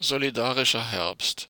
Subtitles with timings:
[0.00, 1.48] Solidarischer Herbst.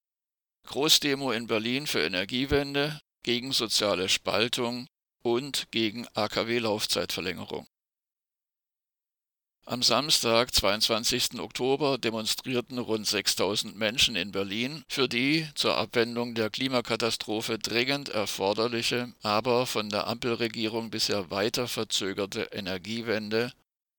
[0.67, 4.87] Großdemo in Berlin für Energiewende, gegen soziale Spaltung
[5.23, 7.67] und gegen AKW-Laufzeitverlängerung.
[9.67, 11.41] Am Samstag, 22.
[11.41, 19.15] Oktober, demonstrierten rund 6000 Menschen in Berlin für die zur Abwendung der Klimakatastrophe dringend erforderliche,
[19.23, 23.53] aber von der Ampelregierung bisher weiter verzögerte Energiewende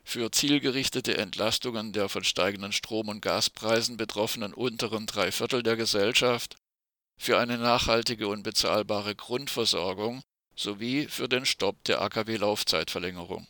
[0.06, 6.56] für zielgerichtete Entlastungen der von steigenden Strom- und Gaspreisen betroffenen unteren drei Viertel der Gesellschaft,
[7.18, 10.22] für eine nachhaltige und bezahlbare Grundversorgung
[10.56, 13.48] sowie für den Stopp der AKW-Laufzeitverlängerung.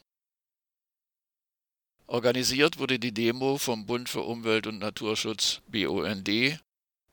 [2.07, 6.59] Organisiert wurde die Demo vom Bund für Umwelt und Naturschutz BUND,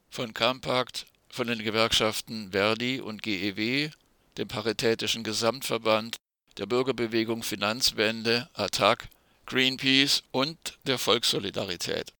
[0.08, 3.90] von Campact, von den Gewerkschaften Verdi und GEW,
[4.36, 6.16] dem Paritätischen Gesamtverband,
[6.58, 9.08] der Bürgerbewegung Finanzwende, ATTAC
[9.46, 12.12] Greenpeace und der Volkssolidarität.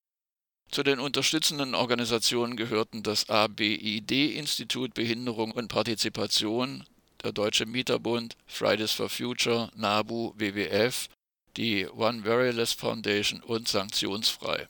[0.69, 6.83] Zu den unterstützenden Organisationen gehörten das ABID-Institut Behinderung und Partizipation,
[7.23, 11.09] der Deutsche Mieterbund, Fridays for Future, NABU, WWF,
[11.57, 14.67] die One Veryless Foundation und Sanktionsfrei.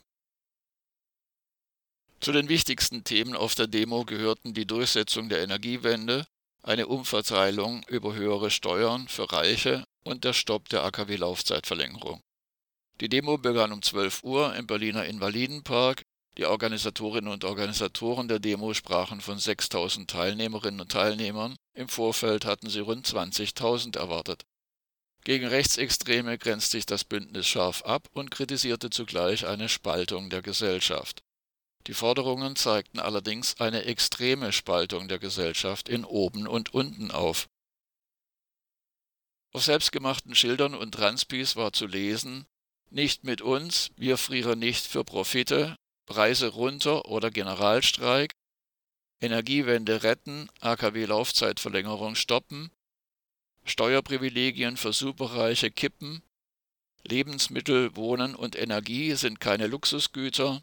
[2.20, 6.26] Zu den wichtigsten Themen auf der Demo gehörten die Durchsetzung der Energiewende,
[6.62, 12.22] eine Umverteilung über höhere Steuern für Reiche und der Stopp der AKW-Laufzeitverlängerung.
[13.00, 16.02] Die Demo begann um 12 Uhr im Berliner Invalidenpark.
[16.38, 21.56] Die Organisatorinnen und Organisatoren der Demo sprachen von 6000 Teilnehmerinnen und Teilnehmern.
[21.74, 24.44] Im Vorfeld hatten sie rund 20.000 erwartet.
[25.24, 31.22] Gegen Rechtsextreme grenzt sich das Bündnis scharf ab und kritisierte zugleich eine Spaltung der Gesellschaft.
[31.86, 37.48] Die Forderungen zeigten allerdings eine extreme Spaltung der Gesellschaft in oben und unten auf.
[39.52, 42.46] Auf selbstgemachten Schildern und Transpis war zu lesen
[42.94, 48.32] nicht mit uns, wir frieren nicht für Profite, Preise runter oder Generalstreik,
[49.20, 52.70] Energiewende retten, AKW-Laufzeitverlängerung stoppen,
[53.64, 56.22] Steuerprivilegien für Superreiche kippen,
[57.02, 60.62] Lebensmittel, Wohnen und Energie sind keine Luxusgüter,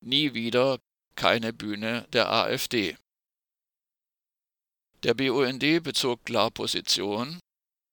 [0.00, 0.78] nie wieder
[1.16, 2.96] keine Bühne der AfD.
[5.02, 7.40] Der BUND bezog klar Position,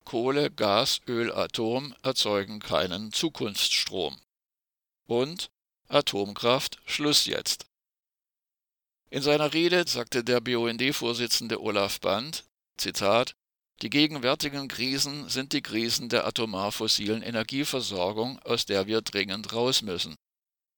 [0.05, 4.19] Kohle, Gas, Öl, Atom erzeugen keinen Zukunftsstrom.
[5.07, 5.49] Und
[5.87, 7.65] Atomkraft Schluss jetzt.
[9.11, 12.45] In seiner Rede sagte der BUND-Vorsitzende Olaf Band,
[12.77, 13.33] Zitat,
[13.81, 19.81] die gegenwärtigen Krisen sind die Krisen der atomar fossilen Energieversorgung, aus der wir dringend raus
[19.81, 20.15] müssen.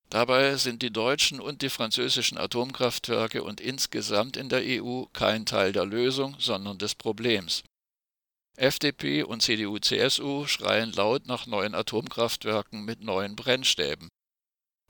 [0.09, 5.71] Dabei sind die deutschen und die französischen Atomkraftwerke und insgesamt in der EU kein Teil
[5.71, 7.63] der Lösung, sondern des Problems.
[8.61, 14.07] FDP und CDU/CSU schreien laut nach neuen Atomkraftwerken mit neuen Brennstäben.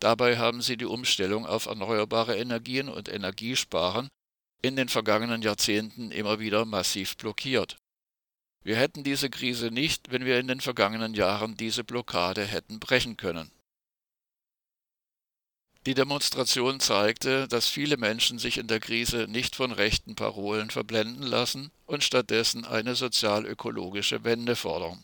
[0.02, 4.10] Dabei haben sie die Umstellung auf erneuerbare Energien und Energiesparen
[4.62, 7.78] in den vergangenen Jahrzehnten immer wieder massiv blockiert.
[8.62, 13.16] Wir hätten diese Krise nicht, wenn wir in den vergangenen Jahren diese Blockade hätten brechen
[13.16, 13.52] können
[15.86, 21.24] die Demonstration zeigte, dass viele Menschen sich in der Krise nicht von rechten Parolen verblenden
[21.24, 25.04] lassen und stattdessen eine sozial-ökologische Wende fordern